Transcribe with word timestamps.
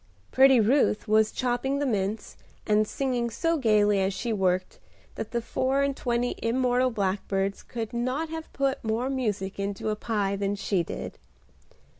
Pretty 0.31 0.59
Ruth 0.59 1.07
was 1.07 1.31
chopping 1.31 1.77
the 1.77 1.85
mince, 1.85 2.35
and 2.65 2.87
singing 2.87 3.29
so 3.29 3.55
gaily 3.57 3.99
as 3.99 4.15
she 4.15 4.33
worked 4.33 4.79
that 5.13 5.29
the 5.29 5.43
four 5.43 5.83
and 5.83 5.95
twenty 5.95 6.33
immortal 6.41 6.89
blackbirds 6.89 7.61
could 7.61 7.93
not 7.93 8.29
have 8.29 8.51
put 8.51 8.83
more 8.83 9.11
music 9.11 9.59
into 9.59 9.89
a 9.89 9.95
pie 9.95 10.35
than 10.35 10.55
she 10.55 10.81
did. 10.81 11.19